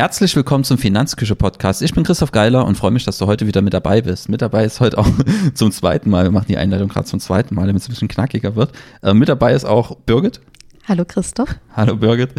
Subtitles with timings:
[0.00, 1.82] Herzlich willkommen zum Finanzküche Podcast.
[1.82, 4.30] Ich bin Christoph Geiler und freue mich, dass du heute wieder mit dabei bist.
[4.30, 5.06] Mit dabei ist heute auch
[5.54, 8.08] zum zweiten Mal, wir machen die Einleitung gerade zum zweiten Mal, damit es ein bisschen
[8.08, 8.72] knackiger wird.
[9.02, 10.40] Äh, mit dabei ist auch Birgit.
[10.88, 11.54] Hallo Christoph.
[11.76, 12.30] Hallo Birgit.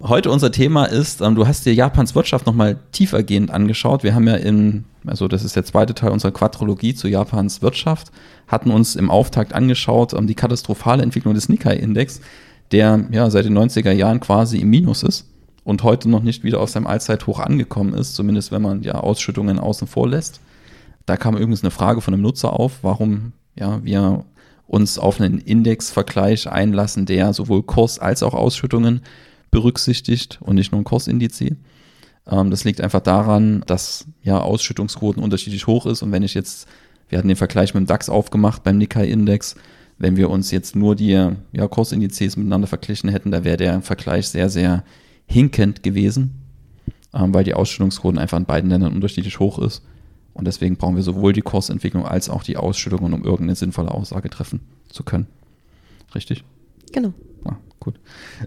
[0.00, 4.04] Heute unser Thema ist, ähm, du hast dir Japans Wirtschaft nochmal tiefergehend angeschaut.
[4.04, 8.10] Wir haben ja in, also das ist der zweite Teil unserer Quadrologie zu Japans Wirtschaft,
[8.46, 12.22] hatten uns im Auftakt angeschaut, ähm, die katastrophale Entwicklung des Nikkei-Index,
[12.70, 15.26] der ja seit den 90er Jahren quasi im Minus ist
[15.64, 19.58] und heute noch nicht wieder auf seinem Allzeithoch angekommen ist, zumindest wenn man ja Ausschüttungen
[19.58, 20.40] außen vor lässt.
[21.06, 24.24] Da kam übrigens eine Frage von einem Nutzer auf, warum ja, wir
[24.66, 29.02] uns auf einen Indexvergleich einlassen, der sowohl Kurs als auch Ausschüttungen
[29.50, 31.40] berücksichtigt und nicht nur ein Kursindiz.
[31.40, 31.56] Ähm,
[32.26, 36.66] das liegt einfach daran, dass ja Ausschüttungsquoten unterschiedlich hoch ist und wenn ich jetzt,
[37.08, 39.56] wir hatten den Vergleich mit dem DAX aufgemacht beim Nikkei-Index,
[39.98, 44.28] wenn wir uns jetzt nur die ja, Kursindizes miteinander verglichen hätten, da wäre der Vergleich
[44.28, 44.84] sehr, sehr
[45.26, 46.42] hinkend gewesen,
[47.14, 49.82] ähm, weil die Ausschüttungsquoten einfach in beiden Ländern unterschiedlich hoch ist.
[50.34, 54.30] Und deswegen brauchen wir sowohl die Kursentwicklung als auch die Ausschüttungen, um irgendeine sinnvolle Aussage
[54.30, 55.26] treffen zu können.
[56.14, 56.44] Richtig?
[56.92, 57.12] Genau.
[57.44, 57.98] Ah, gut.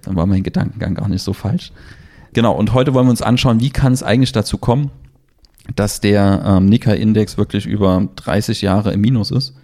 [0.01, 1.71] Dann war mein Gedankengang gar nicht so falsch.
[2.33, 4.91] Genau, und heute wollen wir uns anschauen, wie kann es eigentlich dazu kommen,
[5.75, 9.55] dass der ähm, Nikkei-Index wirklich über 30 Jahre im Minus ist.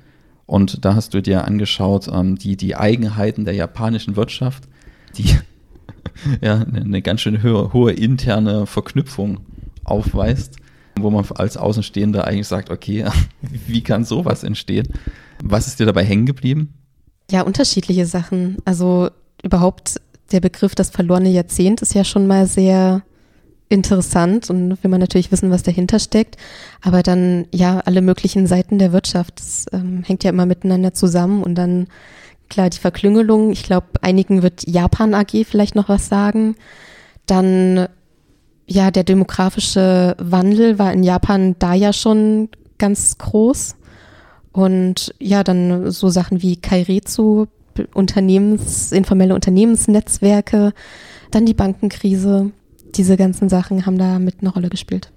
[0.45, 4.63] Und da hast du dir angeschaut, ähm, die, die Eigenheiten der japanischen Wirtschaft,
[5.17, 5.37] die
[6.41, 9.39] ja, eine, ganz schön hohe, hohe interne Verknüpfung
[9.83, 10.57] aufweist,
[10.99, 13.05] wo man als Außenstehender eigentlich sagt, okay,
[13.67, 14.87] wie kann sowas entstehen?
[15.43, 16.73] Was ist dir dabei hängen geblieben?
[17.29, 18.57] Ja, unterschiedliche Sachen.
[18.65, 19.09] Also
[19.43, 23.03] überhaupt der Begriff das verlorene Jahrzehnt ist ja schon mal sehr
[23.71, 26.35] interessant und will man natürlich wissen, was dahinter steckt.
[26.81, 31.41] Aber dann ja alle möglichen Seiten der Wirtschaft, das ähm, hängt ja immer miteinander zusammen
[31.41, 31.87] und dann
[32.51, 33.53] Klar, die Verklüngelung.
[33.53, 36.57] Ich glaube, einigen wird Japan AG vielleicht noch was sagen.
[37.25, 37.87] Dann,
[38.67, 43.77] ja, der demografische Wandel war in Japan da ja schon ganz groß.
[44.51, 47.45] Und ja, dann so Sachen wie Kairetsu,
[47.93, 50.73] Unternehmens, informelle Unternehmensnetzwerke,
[51.31, 52.51] dann die Bankenkrise.
[52.95, 55.13] Diese ganzen Sachen haben da mit eine Rolle gespielt.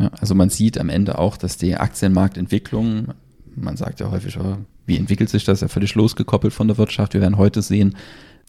[0.00, 3.14] Ja, also man sieht am Ende auch, dass die Aktienmarktentwicklung,
[3.54, 4.56] man sagt ja häufig, oh,
[4.88, 5.60] wie entwickelt sich das?
[5.60, 7.14] Ja völlig losgekoppelt von der Wirtschaft.
[7.14, 7.96] Wir werden heute sehen,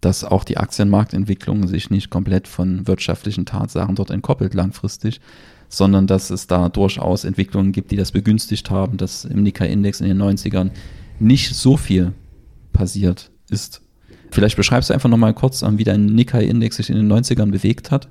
[0.01, 5.19] dass auch die Aktienmarktentwicklung sich nicht komplett von wirtschaftlichen Tatsachen dort entkoppelt langfristig,
[5.67, 10.07] sondern dass es da durchaus Entwicklungen gibt, die das begünstigt haben, dass im Nikkei-Index in
[10.07, 10.71] den 90ern
[11.19, 12.13] nicht so viel
[12.71, 13.81] passiert ist.
[14.31, 18.07] Vielleicht beschreibst du einfach nochmal kurz, wie dein Nikkei-Index sich in den 90ern bewegt hat.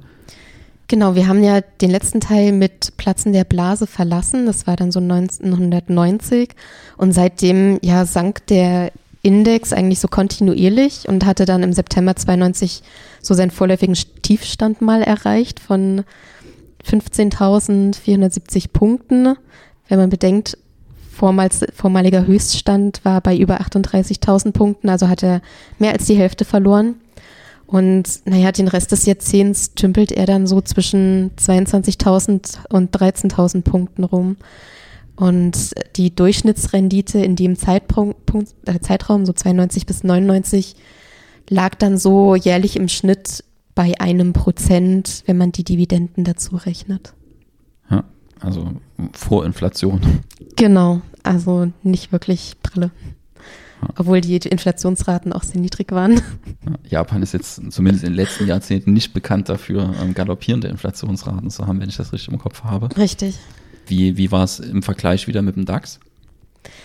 [0.90, 4.46] Genau, wir haben ja den letzten Teil mit Platzen der Blase verlassen.
[4.46, 6.50] Das war dann so 1990.
[6.96, 8.90] Und seitdem ja sank der
[9.20, 12.82] Index eigentlich so kontinuierlich und hatte dann im September 92
[13.20, 16.04] so seinen vorläufigen Tiefstand mal erreicht von
[16.86, 19.36] 15.470 Punkten.
[19.88, 20.56] Wenn man bedenkt,
[21.12, 25.42] vormals, vormaliger Höchststand war bei über 38.000 Punkten, also hat er
[25.78, 26.94] mehr als die Hälfte verloren.
[27.68, 34.04] Und naja, den Rest des Jahrzehnts tümpelt er dann so zwischen 22.000 und 13.000 Punkten
[34.04, 34.38] rum.
[35.16, 38.16] Und die Durchschnittsrendite in dem Zeitpunkt,
[38.64, 40.76] äh, Zeitraum, so 92 bis 99,
[41.50, 47.12] lag dann so jährlich im Schnitt bei einem Prozent, wenn man die Dividenden dazu rechnet.
[47.90, 48.02] Ja,
[48.40, 48.72] also
[49.12, 50.00] vor Inflation.
[50.56, 52.92] Genau, also nicht wirklich pralle.
[53.96, 56.20] Obwohl die Inflationsraten auch sehr niedrig waren.
[56.88, 61.66] Japan ist jetzt zumindest in den letzten Jahrzehnten nicht bekannt dafür, ähm, galoppierende Inflationsraten zu
[61.66, 62.88] haben, wenn ich das richtig im Kopf habe.
[62.96, 63.38] Richtig.
[63.86, 66.00] Wie, wie war es im Vergleich wieder mit dem DAX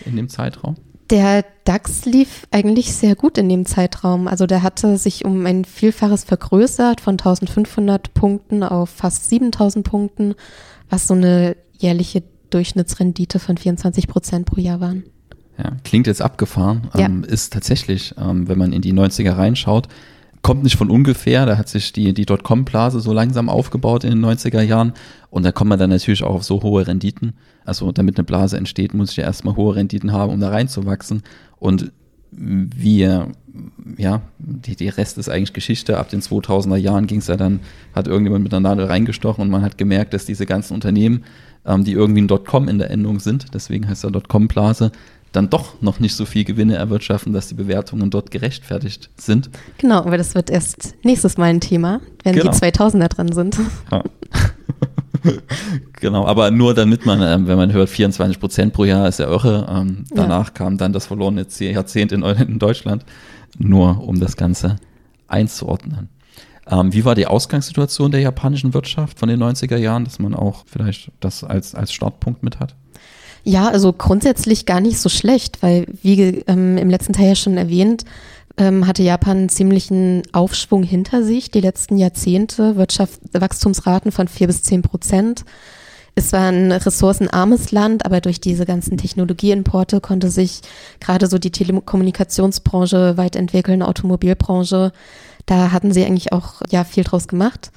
[0.05, 0.75] in dem Zeitraum?
[1.09, 4.27] Der DAX lief eigentlich sehr gut in dem Zeitraum.
[4.27, 10.35] Also der hatte sich um ein Vielfaches vergrößert von 1500 Punkten auf fast 7000 Punkten,
[10.89, 15.03] was so eine jährliche Durchschnittsrendite von 24 Prozent pro Jahr waren.
[15.57, 17.05] Ja, klingt jetzt abgefahren, ja.
[17.05, 19.87] ähm, ist tatsächlich, ähm, wenn man in die 90er reinschaut,
[20.41, 21.45] kommt nicht von ungefähr.
[21.45, 24.93] Da hat sich die, die Dotcom-Blase so langsam aufgebaut in den 90er Jahren.
[25.29, 27.33] Und da kommt man dann natürlich auch auf so hohe Renditen.
[27.65, 31.23] Also damit eine Blase entsteht, muss ich ja erstmal hohe Renditen haben, um da reinzuwachsen.
[31.57, 31.91] Und
[32.31, 33.27] wir,
[33.97, 35.97] ja, die, die Rest ist eigentlich Geschichte.
[35.97, 37.61] Ab den 2000er Jahren ging es ja dann,
[37.95, 41.23] hat irgendjemand mit einer Nadel reingestochen und man hat gemerkt, dass diese ganzen Unternehmen,
[41.65, 44.91] ähm, die irgendwie ein Dotcom in der Endung sind, deswegen heißt er Dotcom-Blase,
[45.33, 49.49] dann doch noch nicht so viel Gewinne erwirtschaften, dass die Bewertungen dort gerechtfertigt sind.
[49.79, 52.51] Genau, aber das wird erst nächstes Mal ein Thema, wenn genau.
[52.51, 53.59] die 2000er dran sind.
[53.91, 54.03] Ja.
[55.99, 59.27] genau, aber nur damit man, ähm, wenn man hört, 24 Prozent pro Jahr ist ja
[59.27, 59.67] irre.
[59.69, 60.53] Ähm, danach ja.
[60.53, 63.03] kam dann das verlorene Jahrzehnt in, in Deutschland,
[63.57, 64.77] nur um das Ganze
[65.27, 66.09] einzuordnen.
[66.67, 70.63] Ähm, wie war die Ausgangssituation der japanischen Wirtschaft von den 90er Jahren, dass man auch
[70.67, 72.75] vielleicht das als, als Startpunkt mit hat?
[73.43, 77.57] Ja, also grundsätzlich gar nicht so schlecht, weil wie ähm, im letzten Teil ja schon
[77.57, 78.05] erwähnt,
[78.57, 84.63] ähm, hatte Japan einen ziemlichen Aufschwung hinter sich, die letzten Jahrzehnte, Wirtschaftswachstumsraten von vier bis
[84.63, 85.43] zehn Prozent.
[86.15, 90.61] Es war ein ressourcenarmes Land, aber durch diese ganzen Technologieimporte konnte sich
[90.99, 94.91] gerade so die Telekommunikationsbranche weit entwickeln, Automobilbranche.
[95.47, 97.71] Da hatten sie eigentlich auch ja viel draus gemacht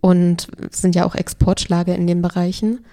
[0.00, 2.84] und sind ja auch Exportschlager in den Bereichen.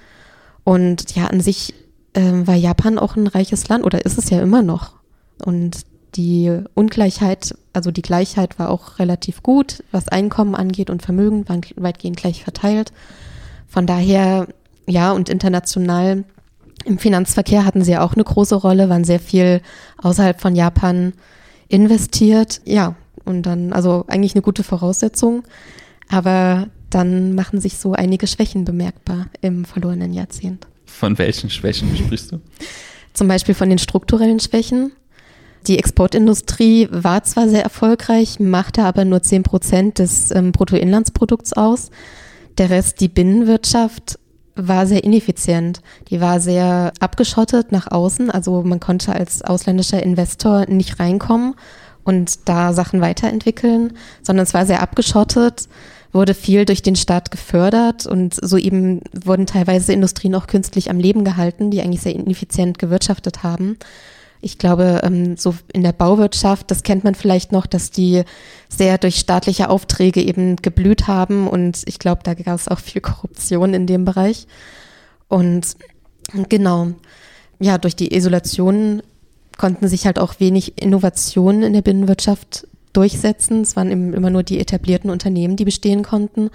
[0.63, 1.75] Und ja, an sich
[2.17, 4.93] äh, war Japan auch ein reiches Land oder ist es ja immer noch.
[5.45, 5.85] Und
[6.15, 11.61] die Ungleichheit, also die Gleichheit war auch relativ gut, was Einkommen angeht und Vermögen waren
[11.75, 12.91] weitgehend gleich verteilt.
[13.67, 14.47] Von daher
[14.87, 16.23] ja, und international
[16.85, 19.61] im Finanzverkehr hatten sie ja auch eine große Rolle, waren sehr viel
[19.97, 21.13] außerhalb von Japan
[21.67, 22.61] investiert.
[22.65, 25.43] Ja, und dann, also eigentlich eine gute Voraussetzung.
[26.09, 30.65] Aber dann machen sich so einige Schwächen bemerkbar im verlorenen Jahrzehnt.
[30.87, 32.39] Von welchen Schwächen sprichst du?
[33.13, 34.91] Zum Beispiel von den strukturellen Schwächen.
[35.67, 41.91] Die Exportindustrie war zwar sehr erfolgreich, machte aber nur 10 Prozent des ähm, Bruttoinlandsprodukts aus.
[42.57, 44.17] Der Rest, die Binnenwirtschaft,
[44.55, 45.81] war sehr ineffizient.
[46.09, 48.31] Die war sehr abgeschottet nach außen.
[48.31, 51.55] Also man konnte als ausländischer Investor nicht reinkommen
[52.03, 53.93] und da Sachen weiterentwickeln,
[54.23, 55.67] sondern es war sehr abgeschottet,
[56.17, 60.99] wurde viel durch den Staat gefördert und so eben wurden teilweise Industrien auch künstlich am
[60.99, 63.77] Leben gehalten, die eigentlich sehr ineffizient gewirtschaftet haben.
[64.41, 68.23] Ich glaube, ähm, so in der Bauwirtschaft, das kennt man vielleicht noch, dass die
[68.67, 73.01] sehr durch staatliche Aufträge eben geblüht haben und ich glaube, da gab es auch viel
[73.01, 74.47] Korruption in dem Bereich.
[75.27, 75.77] Und
[76.49, 76.89] genau,
[77.59, 79.01] ja, durch die Isolation
[79.57, 82.67] konnten sich halt auch wenig Innovationen in der Binnenwirtschaft
[82.97, 83.61] durchsetzen.
[83.61, 86.49] Es waren immer nur die etablierten Unternehmen, die bestehen konnten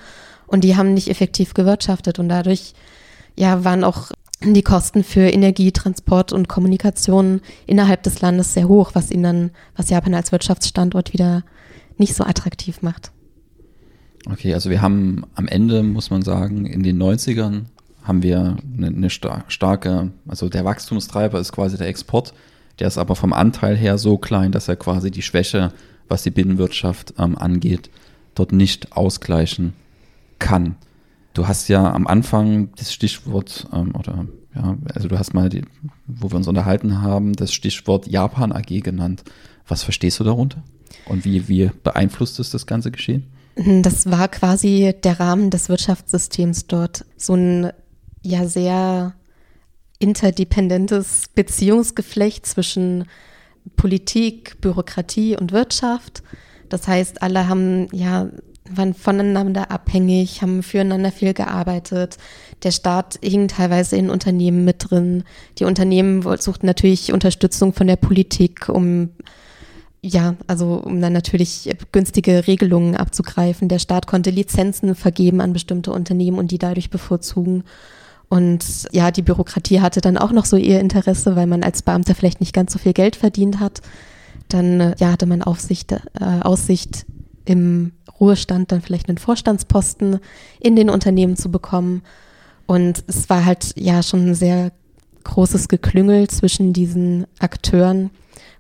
[0.47, 2.75] und die haben nicht effektiv gewirtschaftet und dadurch
[3.37, 4.11] ja, waren auch
[4.45, 9.51] die Kosten für Energie, Transport und Kommunikation innerhalb des Landes sehr hoch, was ihn dann,
[9.77, 11.45] was Japan als Wirtschaftsstandort wieder
[11.97, 13.13] nicht so attraktiv macht.
[14.31, 17.63] Okay, also wir haben am Ende, muss man sagen, in den 90ern
[18.03, 22.35] haben wir eine, eine starke, also der Wachstumstreiber ist quasi der Export,
[22.79, 25.73] der ist aber vom Anteil her so klein, dass er quasi die Schwäche,
[26.13, 27.91] was die Binnenwirtschaft ähm, angeht,
[28.35, 29.73] dort nicht ausgleichen
[30.39, 30.77] kann.
[31.33, 35.63] Du hast ja am Anfang das Stichwort, ähm, oder ja, also du hast mal, die,
[36.07, 39.25] wo wir uns unterhalten haben, das Stichwort Japan AG genannt.
[39.67, 40.63] Was verstehst du darunter?
[41.07, 43.25] Und wie, wie beeinflusst es das ganze Geschehen?
[43.83, 47.07] Das war quasi der Rahmen des Wirtschaftssystems dort.
[47.17, 47.73] So ein
[48.23, 49.15] ja sehr
[49.99, 53.07] interdependentes Beziehungsgeflecht zwischen
[53.77, 56.23] Politik, Bürokratie und Wirtschaft.
[56.69, 58.29] Das heißt, alle haben ja
[58.71, 62.17] waren voneinander abhängig, haben füreinander viel gearbeitet.
[62.63, 65.25] Der Staat hing teilweise in Unternehmen mit drin.
[65.59, 69.11] Die Unternehmen suchten natürlich Unterstützung von der Politik, um
[70.05, 73.69] ja, also um dann natürlich günstige Regelungen abzugreifen.
[73.69, 77.63] Der Staat konnte Lizenzen vergeben an bestimmte Unternehmen und die dadurch bevorzugen.
[78.33, 82.15] Und ja, die Bürokratie hatte dann auch noch so ihr Interesse, weil man als Beamter
[82.15, 83.83] vielleicht nicht ganz so viel Geld verdient hat.
[84.49, 85.99] Dann ja, hatte man Aufsicht, äh,
[86.41, 87.05] Aussicht
[87.45, 90.19] im Ruhestand dann vielleicht einen Vorstandsposten
[90.61, 92.01] in den Unternehmen zu bekommen.
[92.65, 94.73] Und es war halt ja schon ein sehr
[95.25, 98.09] großes Geklüngel zwischen diesen Akteuren,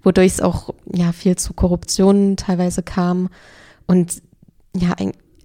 [0.02, 3.30] wodurch es auch ja viel zu Korruption teilweise kam
[3.86, 4.20] und
[4.76, 4.94] ja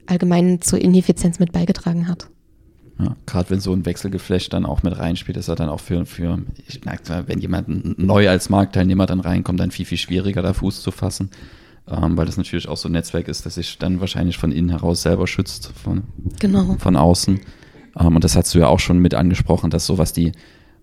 [0.05, 2.27] allgemein zur Ineffizienz mit beigetragen hat.
[2.99, 6.05] Ja, Gerade wenn so ein Wechselgeflecht dann auch mit reinspielt, ist er dann auch für,
[6.05, 10.53] für ich merke, wenn jemand neu als Marktteilnehmer dann reinkommt, dann viel, viel schwieriger da
[10.53, 11.29] Fuß zu fassen
[11.89, 14.69] ähm, weil das natürlich auch so ein Netzwerk ist, das sich dann wahrscheinlich von innen
[14.69, 16.03] heraus selber schützt, von,
[16.39, 16.75] genau.
[16.79, 17.39] von außen.
[17.99, 20.33] Ähm, und das hast du ja auch schon mit angesprochen, dass so was die,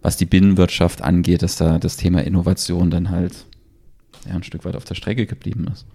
[0.02, 3.44] was die Binnenwirtschaft angeht, dass da das Thema Innovation dann halt
[4.26, 5.86] ja, ein Stück weit auf der Strecke geblieben ist.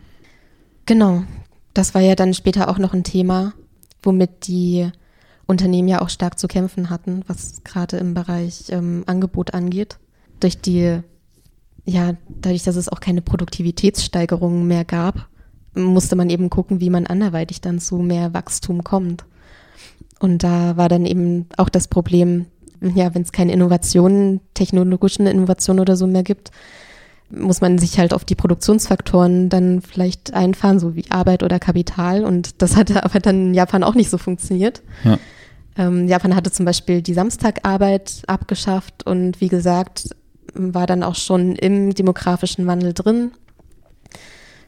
[0.85, 1.23] Genau.
[1.73, 3.53] Das war ja dann später auch noch ein Thema,
[4.03, 4.89] womit die
[5.49, 9.97] Unternehmen ja auch stark zu kämpfen hatten, was gerade im Bereich ähm, Angebot angeht.
[10.39, 11.01] Durch die
[11.85, 15.27] ja, dadurch, dass es auch keine Produktivitätssteigerungen mehr gab,
[15.73, 19.25] musste man eben gucken, wie man anderweitig dann zu mehr Wachstum kommt.
[20.19, 22.45] Und da war dann eben auch das Problem,
[22.81, 26.51] ja, wenn es keine Innovationen, technologischen Innovationen oder so mehr gibt,
[27.31, 32.25] muss man sich halt auf die Produktionsfaktoren dann vielleicht einfahren, so wie Arbeit oder Kapital.
[32.25, 34.81] Und das hatte aber dann in Japan auch nicht so funktioniert.
[35.03, 35.17] Ja.
[35.77, 40.09] Ähm, Japan hatte zum Beispiel die Samstagarbeit abgeschafft und wie gesagt,
[40.53, 43.31] war dann auch schon im demografischen Wandel drin.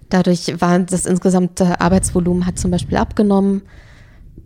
[0.09, 3.61] Dadurch war das insgesamte Arbeitsvolumen hat zum Beispiel abgenommen.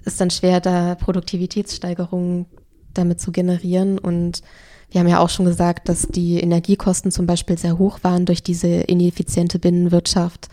[0.05, 2.45] Ist dann schwer, da Produktivitätssteigerungen
[2.93, 3.97] damit zu generieren.
[3.97, 4.41] Und
[4.91, 8.43] wir haben ja auch schon gesagt, dass die Energiekosten zum Beispiel sehr hoch waren durch
[8.43, 10.49] diese ineffiziente Binnenwirtschaft.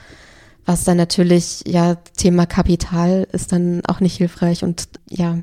[0.65, 5.39] Was dann natürlich, ja, Thema Kapital ist dann auch nicht hilfreich und ja,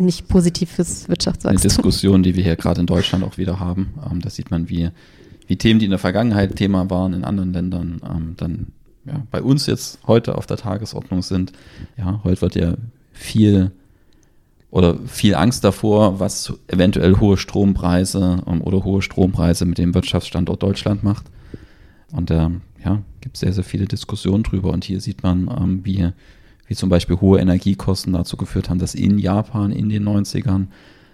[0.00, 1.50] nicht positiv fürs Wirtschaftswachstum.
[1.50, 3.94] Eine Diskussion, die wir hier gerade in Deutschland auch wieder haben.
[4.10, 4.90] Ähm, da sieht man, wie,
[5.46, 8.66] wie Themen, die in der Vergangenheit Thema waren in anderen Ländern, ähm, dann
[9.06, 11.52] ja, bei uns jetzt heute auf der Tagesordnung sind.
[11.96, 12.74] Ja, heute wird ja
[13.12, 13.72] viel
[14.70, 20.62] oder viel Angst davor, was eventuell hohe Strompreise ähm, oder hohe Strompreise mit dem Wirtschaftsstandort
[20.62, 21.26] Deutschland macht.
[22.12, 24.72] Und ähm, ja, gibt es sehr, sehr viele Diskussionen drüber.
[24.72, 26.10] Und hier sieht man, ähm, wie,
[26.68, 30.66] wie zum Beispiel hohe Energiekosten dazu geführt haben, dass in Japan in den 90ern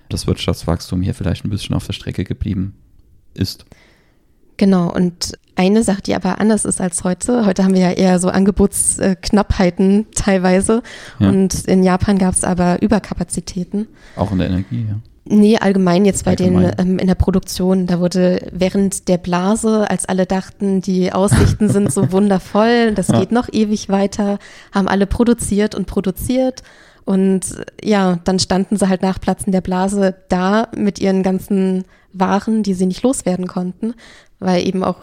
[0.09, 2.75] das Wirtschaftswachstum hier vielleicht ein bisschen auf der Strecke geblieben
[3.33, 3.65] ist.
[4.57, 7.47] Genau, und eine Sache, die aber anders ist als heute.
[7.47, 10.83] Heute haben wir ja eher so Angebotsknappheiten teilweise.
[11.19, 11.29] Ja.
[11.29, 13.87] Und in Japan gab es aber Überkapazitäten.
[14.17, 15.01] Auch in der Energie, ja.
[15.26, 16.76] Nee, allgemein jetzt bei allgemein.
[16.76, 17.87] den ähm, in der Produktion.
[17.87, 23.21] Da wurde während der Blase, als alle dachten, die Aussichten sind so wundervoll, das ja.
[23.21, 24.38] geht noch ewig weiter,
[24.73, 26.62] haben alle produziert und produziert.
[27.07, 27.43] Und
[27.83, 32.75] ja, dann standen sie halt nach Platzen der Blase da mit ihren ganzen Waren, die
[32.75, 33.95] sie nicht loswerden konnten,
[34.38, 34.99] weil eben auch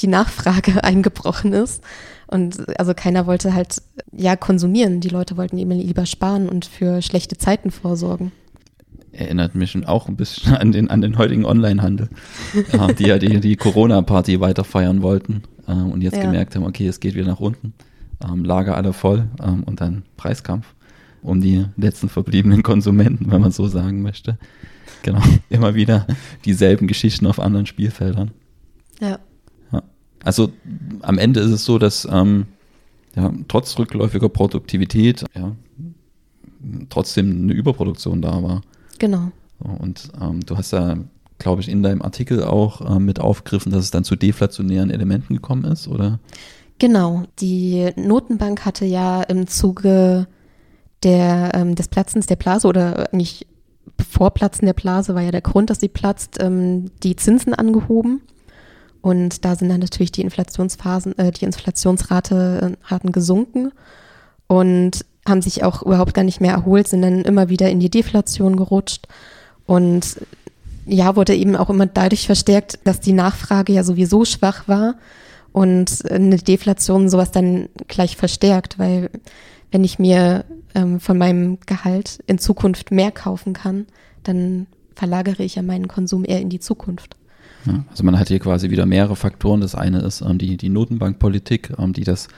[0.00, 1.82] die Nachfrage eingebrochen ist.
[2.26, 5.00] Und also keiner wollte halt ja konsumieren.
[5.00, 8.32] Die Leute wollten eben lieber sparen und für schlechte Zeiten vorsorgen.
[9.14, 12.08] Erinnert mich auch ein bisschen an den, an den heutigen Onlinehandel,
[12.54, 16.22] äh, die ja die, die Corona-Party weiter feiern wollten äh, und jetzt ja.
[16.22, 17.74] gemerkt haben, okay, es geht wieder nach unten.
[18.24, 20.74] Ähm, Lager alle voll ähm, und dann Preiskampf
[21.22, 24.38] um die letzten verbliebenen Konsumenten, wenn man so sagen möchte.
[25.02, 26.06] Genau, immer wieder
[26.44, 28.30] dieselben Geschichten auf anderen Spielfeldern.
[29.00, 29.18] Ja.
[30.24, 30.52] Also
[31.02, 32.46] am Ende ist es so, dass ähm,
[33.14, 35.54] ja, trotz rückläufiger Produktivität ja,
[36.88, 38.62] trotzdem eine Überproduktion da war.
[38.98, 39.30] Genau.
[39.58, 40.96] Und ähm, du hast ja,
[41.38, 45.34] glaube ich, in deinem Artikel auch äh, mit aufgegriffen, dass es dann zu deflationären Elementen
[45.34, 46.18] gekommen ist, oder?
[46.78, 47.24] Genau.
[47.40, 50.26] Die Notenbank hatte ja im Zuge
[51.02, 53.46] der, ähm, des Platzens der Blase oder nicht
[53.96, 58.22] bevor Platzen der Blase war ja der Grund, dass sie platzt, ähm, die Zinsen angehoben.
[59.00, 63.72] Und da sind dann natürlich die Inflationsphasen, äh, die Inflationsrate äh, Raten gesunken
[64.46, 67.90] und haben sich auch überhaupt gar nicht mehr erholt, sind dann immer wieder in die
[67.90, 69.06] Deflation gerutscht.
[69.66, 70.18] Und
[70.86, 74.96] ja, wurde eben auch immer dadurch verstärkt, dass die Nachfrage ja sowieso schwach war
[75.52, 79.10] und eine Deflation sowas dann gleich verstärkt, weil
[79.70, 83.86] wenn ich mir ähm, von meinem Gehalt in Zukunft mehr kaufen kann,
[84.24, 87.16] dann verlagere ich ja meinen Konsum eher in die Zukunft.
[87.66, 89.60] Ja, also man hat hier quasi wieder mehrere Faktoren.
[89.60, 92.28] Das eine ist ähm, die, die Notenbankpolitik, ähm, die das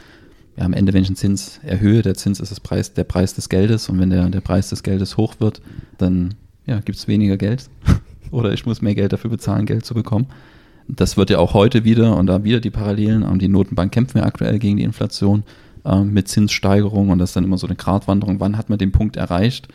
[0.56, 3.34] ja, am Ende, wenn ich einen Zins erhöhe, der Zins ist das Preis, der Preis
[3.34, 5.60] des Geldes und wenn der, der Preis des Geldes hoch wird,
[5.98, 6.34] dann
[6.66, 7.68] ja, gibt es weniger Geld
[8.30, 10.26] oder ich muss mehr Geld dafür bezahlen, Geld zu bekommen.
[10.88, 13.22] Das wird ja auch heute wieder und da wieder die Parallelen.
[13.22, 15.42] Ähm, die Notenbank kämpfen ja aktuell gegen die Inflation
[15.84, 18.40] ähm, mit Zinssteigerung und das ist dann immer so eine Gratwanderung.
[18.40, 19.68] Wann hat man den Punkt erreicht?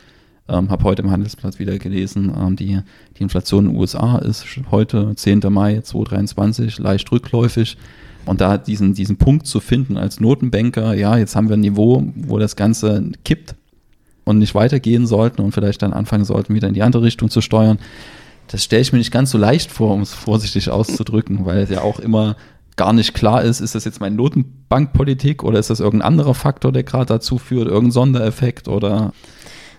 [0.47, 2.79] Ähm, habe heute im Handelsblatt wieder gelesen, ähm, die,
[3.17, 5.41] die Inflation in den USA ist heute 10.
[5.49, 7.77] Mai 2023 leicht rückläufig.
[8.25, 12.03] Und da diesen, diesen Punkt zu finden als Notenbanker, ja, jetzt haben wir ein Niveau,
[12.15, 13.55] wo das Ganze kippt
[14.23, 17.41] und nicht weitergehen sollten und vielleicht dann anfangen sollten, wieder in die andere Richtung zu
[17.41, 17.79] steuern.
[18.47, 21.69] Das stelle ich mir nicht ganz so leicht vor, um es vorsichtig auszudrücken, weil es
[21.69, 22.35] ja auch immer
[22.77, 26.71] gar nicht klar ist, ist das jetzt meine Notenbankpolitik oder ist das irgendein anderer Faktor,
[26.71, 29.13] der gerade dazu führt, irgendein Sondereffekt oder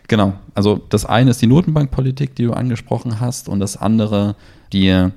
[0.08, 0.34] Genau.
[0.54, 4.36] Also das eine ist die Notenbankpolitik, die du angesprochen hast, und das andere
[4.72, 5.08] die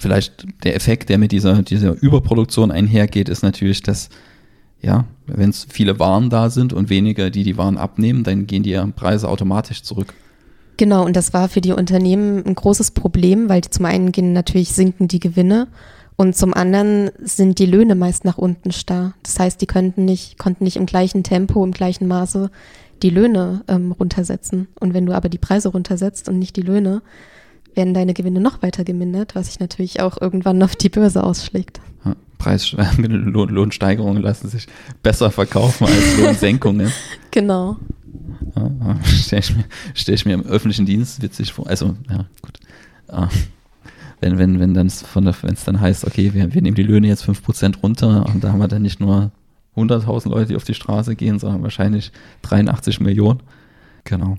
[0.00, 4.08] vielleicht der Effekt, der mit dieser, dieser Überproduktion einhergeht, ist natürlich, dass
[4.82, 8.62] ja, wenn es viele Waren da sind und weniger, die die Waren abnehmen, dann gehen
[8.62, 10.14] die Preise automatisch zurück.
[10.78, 14.72] Genau, und das war für die Unternehmen ein großes Problem, weil zum einen gehen natürlich
[14.72, 15.68] sinken die Gewinne
[16.16, 19.12] und zum anderen sind die Löhne meist nach unten starr.
[19.22, 22.50] Das heißt, die könnten nicht, konnten nicht im gleichen Tempo, im gleichen Maße
[23.02, 24.68] die Löhne ähm, runtersetzen.
[24.78, 27.02] Und wenn du aber die Preise runtersetzt und nicht die Löhne,
[27.74, 31.80] werden deine Gewinne noch weiter gemindert, was sich natürlich auch irgendwann auf die Börse ausschlägt.
[32.04, 34.66] Ja, Preis Lohn, Lohnsteigerungen lassen sich
[35.02, 36.92] besser verkaufen als Lohnsenkungen.
[37.30, 37.76] genau.
[38.56, 41.66] Ja, Stelle ich, mir, stell ich mir im öffentlichen Dienst witzig vor.
[41.68, 42.58] Also, ja, gut.
[43.08, 43.28] Ah,
[44.20, 46.82] wenn, wenn, wenn dann von der, wenn es dann heißt, okay, wir, wir nehmen die
[46.82, 49.30] Löhne jetzt 5% runter und da haben wir dann nicht nur
[49.76, 52.12] 100.000 Leute, die auf die Straße gehen, sondern wahrscheinlich
[52.42, 53.40] 83 Millionen.
[54.04, 54.36] Genau.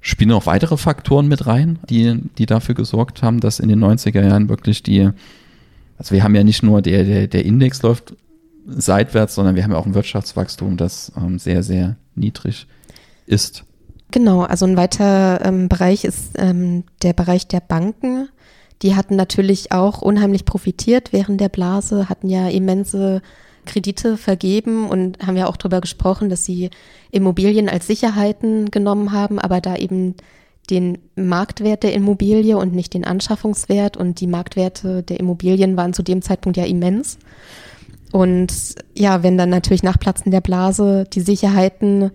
[0.00, 4.24] Spielen auch weitere Faktoren mit rein, die, die dafür gesorgt haben, dass in den 90er
[4.24, 5.10] Jahren wirklich die,
[5.98, 8.14] also wir haben ja nicht nur der, der, der Index läuft
[8.66, 12.66] seitwärts, sondern wir haben ja auch ein Wirtschaftswachstum, das ähm, sehr, sehr niedrig
[13.26, 13.64] ist.
[14.10, 18.28] Genau, also ein weiterer ähm, Bereich ist ähm, der Bereich der Banken.
[18.82, 23.20] Die hatten natürlich auch unheimlich profitiert während der Blase, hatten ja immense
[23.66, 26.70] Kredite vergeben und haben ja auch darüber gesprochen, dass sie
[27.10, 30.14] Immobilien als Sicherheiten genommen haben, aber da eben
[30.70, 36.02] den Marktwert der Immobilie und nicht den Anschaffungswert und die Marktwerte der Immobilien waren zu
[36.02, 37.18] dem Zeitpunkt ja immens.
[38.12, 38.52] Und
[38.96, 42.10] ja, wenn dann natürlich nach Platzen der Blase die Sicherheiten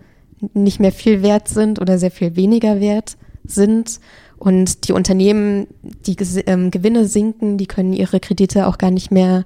[0.53, 3.99] nicht mehr viel wert sind oder sehr viel weniger wert sind
[4.37, 5.67] und die Unternehmen,
[6.05, 9.45] die ähm, Gewinne sinken, die können ihre Kredite auch gar nicht mehr,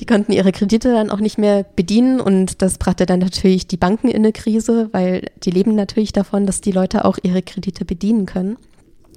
[0.00, 3.76] die konnten ihre Kredite dann auch nicht mehr bedienen und das brachte dann natürlich die
[3.76, 7.84] Banken in eine Krise, weil die leben natürlich davon, dass die Leute auch ihre Kredite
[7.84, 8.56] bedienen können.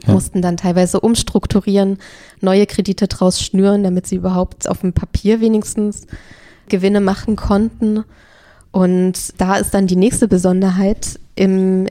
[0.05, 0.13] Ja.
[0.13, 1.97] Mussten dann teilweise umstrukturieren,
[2.39, 6.05] neue Kredite draus schnüren, damit sie überhaupt auf dem Papier wenigstens
[6.69, 8.03] Gewinne machen konnten.
[8.71, 11.87] Und da ist dann die nächste Besonderheit im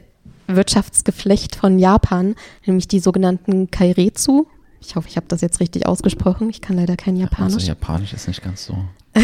[0.46, 4.46] Wirtschaftsgeflecht von Japan, nämlich die sogenannten Kairetsu.
[4.86, 6.48] Ich hoffe, ich habe das jetzt richtig ausgesprochen.
[6.48, 7.54] Ich kann leider kein Japanisch.
[7.54, 8.76] Also Japanisch ist nicht ganz so.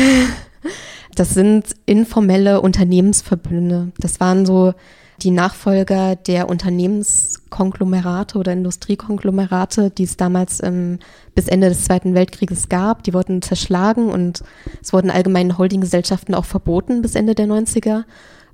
[1.14, 3.92] das sind informelle Unternehmensverbünde.
[3.98, 4.74] Das waren so
[5.22, 10.98] die Nachfolger der Unternehmenskonglomerate oder Industriekonglomerate, die es damals ähm,
[11.36, 13.04] bis Ende des Zweiten Weltkrieges gab.
[13.04, 14.42] Die wurden zerschlagen und
[14.82, 18.02] es wurden allgemeine Holdinggesellschaften auch verboten bis Ende der 90er.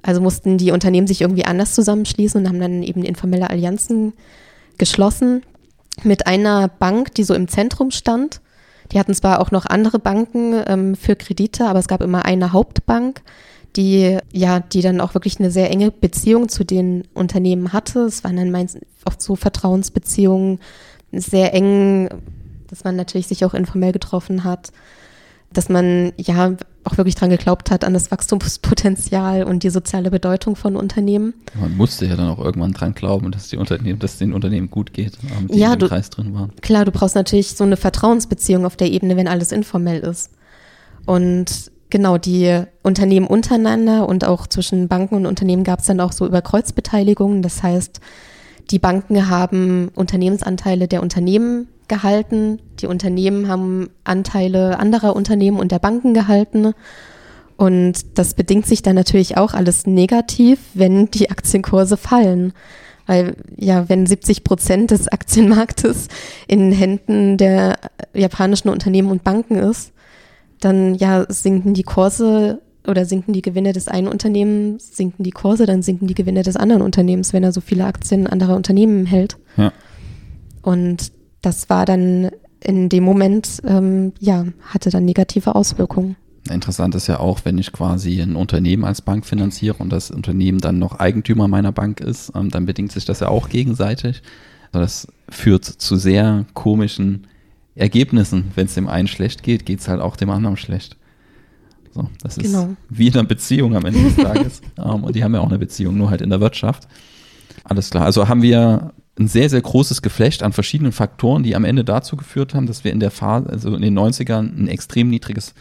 [0.03, 4.13] Also mussten die Unternehmen sich irgendwie anders zusammenschließen und haben dann eben informelle Allianzen
[4.77, 5.43] geschlossen
[6.05, 8.41] mit einer Bank, die so im Zentrum stand.
[8.93, 12.53] Die hatten zwar auch noch andere Banken ähm, für Kredite, aber es gab immer eine
[12.53, 13.23] Hauptbank,
[13.77, 18.01] die ja, die dann auch wirklich eine sehr enge Beziehung zu den Unternehmen hatte.
[18.01, 20.59] Es waren dann meist oft so Vertrauensbeziehungen,
[21.13, 22.09] sehr eng,
[22.69, 24.73] dass man natürlich sich auch informell getroffen hat,
[25.53, 26.57] dass man ja
[26.89, 31.35] auch wirklich dran geglaubt hat an das Wachstumspotenzial und die soziale Bedeutung von Unternehmen.
[31.59, 34.93] Man musste ja dann auch irgendwann dran glauben, dass die Unternehmen, dass den Unternehmen gut
[34.93, 35.19] geht,
[35.51, 36.53] die ja, im du, Kreis drin waren.
[36.61, 40.31] Klar, du brauchst natürlich so eine Vertrauensbeziehung auf der Ebene, wenn alles informell ist.
[41.07, 46.13] Und Genau, die Unternehmen untereinander und auch zwischen Banken und Unternehmen gab es dann auch
[46.13, 47.41] so Überkreuzbeteiligungen.
[47.41, 48.01] Das heißt,
[48.71, 55.79] die Banken haben Unternehmensanteile der Unternehmen gehalten, die Unternehmen haben Anteile anderer Unternehmen und der
[55.79, 56.75] Banken gehalten.
[57.57, 62.53] Und das bedingt sich dann natürlich auch alles negativ, wenn die Aktienkurse fallen.
[63.07, 66.09] Weil ja, wenn 70 Prozent des Aktienmarktes
[66.47, 67.79] in Händen der
[68.15, 69.93] japanischen Unternehmen und Banken ist,
[70.61, 75.67] dann ja sinken die Kurse oder sinken die Gewinne des einen Unternehmens, sinken die Kurse,
[75.67, 79.37] dann sinken die Gewinne des anderen Unternehmens, wenn er so viele Aktien anderer Unternehmen hält.
[79.57, 79.73] Ja.
[80.63, 86.17] Und das war dann in dem Moment, ähm, ja, hatte dann negative Auswirkungen.
[86.51, 90.61] Interessant ist ja auch, wenn ich quasi ein Unternehmen als Bank finanziere und das Unternehmen
[90.61, 94.23] dann noch Eigentümer meiner Bank ist, ähm, dann bedingt sich das ja auch gegenseitig.
[94.73, 97.27] Also das führt zu sehr komischen
[97.75, 98.51] Ergebnissen.
[98.55, 100.97] Wenn es dem einen schlecht geht, geht es halt auch dem anderen schlecht.
[101.93, 102.65] So, das genau.
[102.65, 104.63] ist wie in einer Beziehung am Ende des Tages.
[104.77, 106.89] um, ähm, und die haben ja auch eine Beziehung, nur halt in der Wirtschaft.
[107.65, 108.05] Alles klar.
[108.05, 112.17] Also haben wir ein sehr, sehr großes Geflecht an verschiedenen Faktoren, die am Ende dazu
[112.17, 115.55] geführt haben, dass wir in der Phase, also in den 90ern, ein extrem niedriges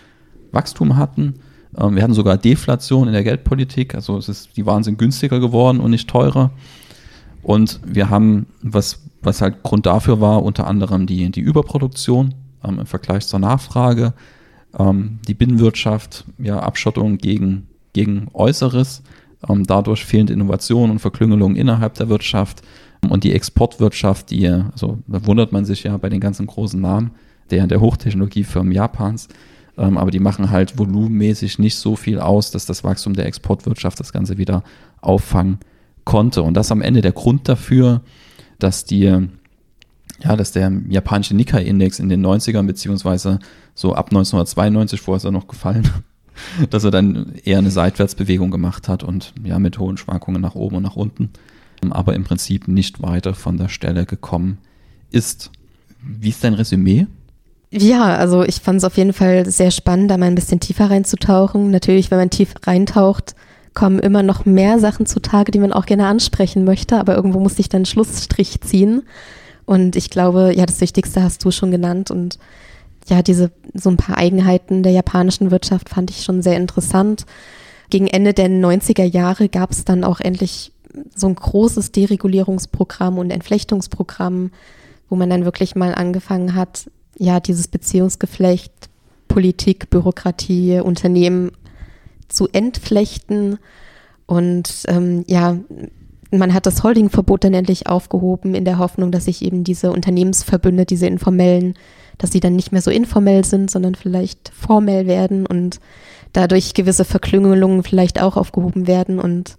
[0.51, 1.35] Wachstum hatten.
[1.77, 5.39] Ähm, wir hatten sogar Deflation in der Geldpolitik, also es ist, die Waren sind günstiger
[5.39, 6.51] geworden und nicht teurer.
[7.41, 12.79] Und wir haben, was was halt Grund dafür war, unter anderem die, die Überproduktion ähm,
[12.79, 14.13] im Vergleich zur Nachfrage,
[14.77, 19.03] ähm, die Binnenwirtschaft, ja, Abschottung gegen, gegen Äußeres,
[19.47, 22.61] ähm, dadurch fehlende Innovation und Verklüngelung innerhalb der Wirtschaft
[23.11, 27.11] und die Exportwirtschaft, die, also da wundert man sich ja bei den ganzen großen Namen
[27.49, 29.27] der, der Hochtechnologiefirmen Japans,
[29.77, 33.99] ähm, aber die machen halt volumenmäßig nicht so viel aus, dass das Wachstum der Exportwirtschaft
[33.99, 34.63] das Ganze wieder
[35.01, 35.59] auffangen
[36.03, 36.41] konnte.
[36.41, 38.01] Und das am Ende der Grund dafür,
[38.59, 43.39] dass die, ja, dass der japanische Nikkei-Index in den 90ern, beziehungsweise
[43.75, 45.87] so ab 1992, vorher ist er noch gefallen,
[46.69, 50.77] dass er dann eher eine Seitwärtsbewegung gemacht hat und ja, mit hohen Schwankungen nach oben
[50.77, 51.29] und nach unten,
[51.91, 54.57] aber im Prinzip nicht weiter von der Stelle gekommen
[55.11, 55.51] ist.
[56.01, 57.07] Wie ist dein Resümee?
[57.71, 60.89] Ja, also ich fand es auf jeden Fall sehr spannend, da mal ein bisschen tiefer
[60.89, 61.69] reinzutauchen.
[61.69, 63.35] Natürlich, wenn man tief reintaucht,
[63.73, 67.59] kommen immer noch mehr Sachen zutage, die man auch gerne ansprechen möchte, aber irgendwo muss
[67.59, 69.03] ich dann Schlussstrich ziehen.
[69.65, 72.39] Und ich glaube, ja, das Wichtigste hast du schon genannt und
[73.07, 77.25] ja, diese so ein paar Eigenheiten der japanischen Wirtschaft fand ich schon sehr interessant.
[77.89, 80.71] Gegen Ende der 90er Jahre gab es dann auch endlich
[81.15, 84.51] so ein großes Deregulierungsprogramm und Entflechtungsprogramm,
[85.10, 88.71] wo man dann wirklich mal angefangen hat, ja, dieses Beziehungsgeflecht,
[89.27, 91.51] Politik, Bürokratie, Unternehmen
[92.27, 93.57] zu entflechten.
[94.25, 95.57] Und ähm, ja,
[96.31, 100.86] man hat das Holdingverbot dann endlich aufgehoben in der Hoffnung, dass sich eben diese Unternehmensverbünde,
[100.86, 101.73] diese informellen,
[102.17, 105.79] dass sie dann nicht mehr so informell sind, sondern vielleicht formell werden und
[106.33, 109.19] dadurch gewisse Verklüngelungen vielleicht auch aufgehoben werden.
[109.19, 109.57] Und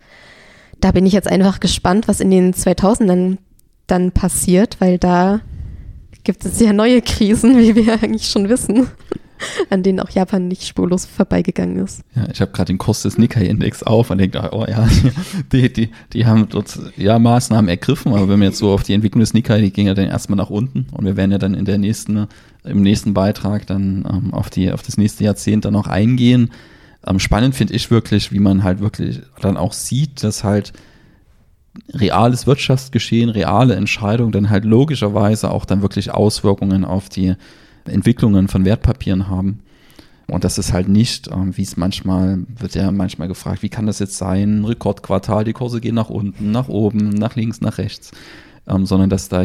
[0.81, 3.39] da bin ich jetzt einfach gespannt, was in den 2000ern
[3.87, 5.41] dann passiert, weil da
[6.25, 8.89] gibt es ja neue Krisen, wie wir eigentlich schon wissen.
[9.71, 12.03] an denen auch Japan nicht spurlos vorbeigegangen ist.
[12.15, 14.89] Ja, ich habe gerade den Kurs des Nikkei-Index auf und denke, oh ja,
[15.53, 18.95] die, die, die haben dort ja Maßnahmen ergriffen, aber wenn wir jetzt so auf die
[18.95, 21.55] Entwicklung des Nikkei, die ging ja dann erstmal nach unten und wir werden ja dann
[21.55, 22.27] in der nächsten,
[22.65, 26.51] im nächsten Beitrag dann ähm, auf die, auf das nächste Jahrzehnt dann auch eingehen.
[27.09, 30.73] Ähm, spannend finde ich wirklich, wie man halt wirklich dann auch sieht, dass halt
[31.95, 37.35] reales Wirtschaftsgeschehen, reale Entscheidungen dann halt logischerweise auch dann wirklich Auswirkungen auf die
[37.87, 39.61] Entwicklungen von Wertpapieren haben.
[40.27, 43.87] Und das ist halt nicht, ähm, wie es manchmal, wird ja manchmal gefragt, wie kann
[43.87, 44.65] das jetzt sein?
[44.65, 48.11] Rekordquartal, die Kurse gehen nach unten, nach oben, nach links, nach rechts,
[48.67, 49.45] ähm, sondern dass da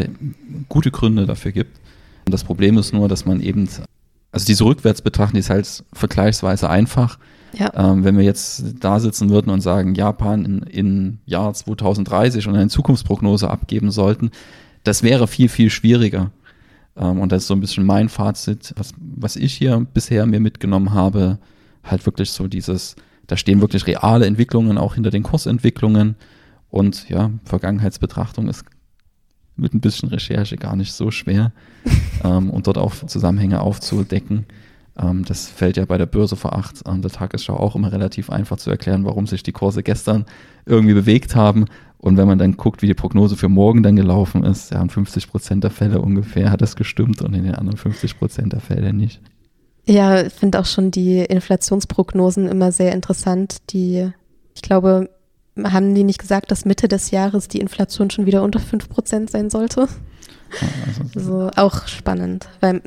[0.68, 1.80] gute Gründe dafür gibt.
[2.26, 3.70] Und das Problem ist nur, dass man eben,
[4.34, 7.18] also diese Rückwärtsbetrachtung ist halt vergleichsweise einfach.
[7.58, 7.72] Ja.
[7.76, 12.56] Ähm, wenn wir jetzt da sitzen würden und sagen, Japan in, in Jahr 2030 und
[12.56, 14.32] eine Zukunftsprognose abgeben sollten,
[14.84, 16.32] das wäre viel, viel schwieriger.
[16.96, 20.40] Ähm, und das ist so ein bisschen mein Fazit, was, was ich hier bisher mir
[20.40, 21.40] mitgenommen habe,
[21.84, 22.96] halt wirklich so dieses,
[23.28, 26.16] da stehen wirklich reale Entwicklungen auch hinter den Kursentwicklungen
[26.70, 28.66] und ja, Vergangenheitsbetrachtung ist
[29.56, 31.52] mit ein bisschen Recherche gar nicht so schwer
[32.24, 34.46] ähm, und dort auch Zusammenhänge aufzudecken.
[34.98, 38.30] Ähm, das fällt ja bei der Börse vor acht an der Tagesschau auch immer relativ
[38.30, 40.26] einfach zu erklären, warum sich die Kurse gestern
[40.66, 41.66] irgendwie bewegt haben
[42.04, 44.90] und wenn man dann guckt, wie die Prognose für morgen dann gelaufen ist, ja, in
[44.90, 48.60] 50 Prozent der Fälle ungefähr hat das gestimmt und in den anderen 50 Prozent der
[48.60, 49.22] Fälle nicht.
[49.86, 53.58] Ja, ich finde auch schon die Inflationsprognosen immer sehr interessant.
[53.70, 54.12] Die,
[54.54, 55.10] ich glaube,
[55.64, 59.30] haben die nicht gesagt, dass Mitte des Jahres die Inflation schon wieder unter 5 Prozent
[59.30, 59.88] sein sollte?
[60.86, 62.82] Also, so, auch spannend, weil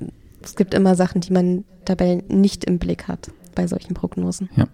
[0.47, 4.49] es gibt immer Sachen, die man dabei nicht im Blick hat bei solchen Prognosen.
[4.57, 4.67] Ja.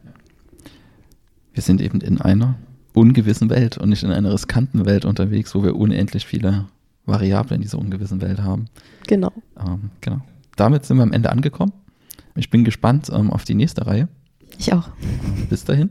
[1.53, 2.57] Wir sind eben in einer
[2.95, 6.67] ungewissen Welt und nicht in einer riskanten Welt unterwegs, wo wir unendlich viele
[7.07, 8.67] Variablen in dieser ungewissen Welt haben.
[9.07, 9.33] Genau.
[9.59, 10.21] Ähm, genau.
[10.57, 11.73] Damit sind wir am Ende angekommen.
[12.35, 14.09] Ich bin gespannt ähm, auf die nächste Reihe.
[14.59, 14.89] Ich auch.
[15.49, 15.91] Bis dahin.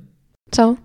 [0.51, 0.77] Ciao.